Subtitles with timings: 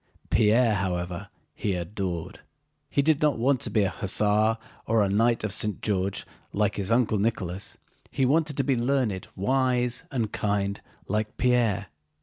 [0.31, 2.39] Pierre, however, he adored.
[2.89, 5.79] He did not want to be an hussar or a Knight of St.
[5.79, 7.77] George like his uncle Nicholas;
[8.09, 11.89] he wanted to be learned, wise, and kind like Pierre.